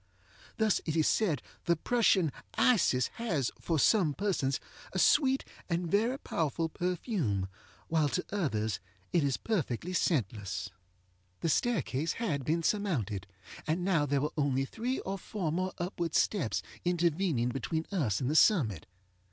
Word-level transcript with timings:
Thus 0.57 0.81
it 0.87 0.95
is 0.95 1.07
said 1.07 1.43
the 1.65 1.75
Prussian 1.75 2.31
Isis 2.55 3.09
has, 3.17 3.51
for 3.59 3.77
some 3.77 4.15
persons, 4.15 4.59
a 4.93 4.97
sweet 4.97 5.45
and 5.69 5.91
very 5.91 6.17
powerful 6.17 6.69
perfume, 6.69 7.47
while 7.87 8.09
to 8.09 8.25
others 8.31 8.79
it 9.13 9.23
is 9.23 9.37
perfectly 9.37 9.93
scentless. 9.93 10.71
The 11.41 11.49
staircase 11.49 12.13
had 12.13 12.43
been 12.43 12.63
surmounted, 12.63 13.27
and 13.67 13.85
there 13.87 14.21
were 14.21 14.31
now 14.35 14.43
only 14.43 14.65
three 14.65 14.97
or 15.01 15.19
four 15.19 15.51
more 15.51 15.71
upward 15.77 16.15
steps 16.15 16.63
intervening 16.83 17.49
between 17.49 17.85
us 17.91 18.19
and 18.19 18.27
the 18.27 18.35
summit. 18.35 18.87